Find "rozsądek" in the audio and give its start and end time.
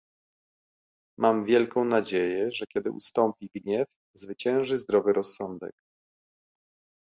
5.13-5.73